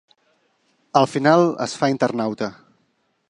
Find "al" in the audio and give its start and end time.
1.01-1.05